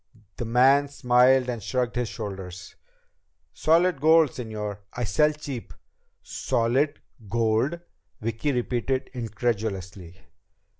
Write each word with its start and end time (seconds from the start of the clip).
The 0.37 0.45
man 0.45 0.87
smiled 0.87 1.47
and 1.47 1.61
shrugged 1.61 1.95
his 1.95 2.09
shoulders. 2.09 2.75
"Solid 3.53 4.01
gold, 4.01 4.29
señor. 4.31 4.79
I 4.93 5.03
sell 5.03 5.31
cheap." 5.31 5.75
"Solid 6.23 6.99
gold?" 7.29 7.79
Vicki 8.19 8.51
repeated 8.51 9.11
incredulously. 9.13 10.19